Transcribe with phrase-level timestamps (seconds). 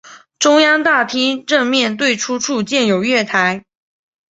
[0.39, 3.63] 中央大厅正面对出处建有月台。